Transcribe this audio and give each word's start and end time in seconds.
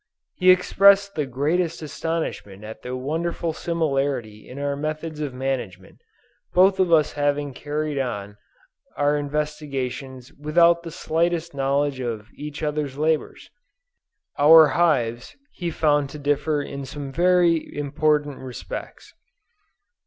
He 0.33 0.49
expressed 0.49 1.13
the 1.13 1.27
greatest 1.27 1.83
astonishment 1.83 2.63
at 2.63 2.81
the 2.81 2.95
wonderful 2.97 3.53
similarity 3.53 4.49
in 4.49 4.57
our 4.57 4.75
methods 4.75 5.19
of 5.21 5.31
management, 5.31 5.99
both 6.55 6.79
of 6.79 6.91
us 6.91 7.11
having 7.11 7.53
carried 7.53 7.99
on 7.99 8.37
our 8.97 9.15
investigations 9.15 10.33
without 10.33 10.81
the 10.81 10.89
slightest 10.89 11.53
knowledge 11.53 11.99
of 11.99 12.29
each 12.33 12.63
other's 12.63 12.97
labors. 12.97 13.51
Our 14.39 14.69
hives, 14.69 15.35
he 15.53 15.69
found 15.69 16.09
to 16.09 16.17
differ 16.17 16.63
in 16.63 16.83
some 16.83 17.11
very 17.11 17.63
important 17.77 18.39
respects. 18.39 19.13